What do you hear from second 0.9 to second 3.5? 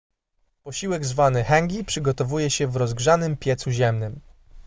zwany hangi przygotowuje się w rozgrzanym